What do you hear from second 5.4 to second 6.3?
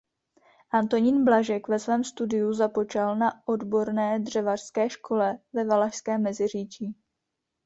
ve Valašském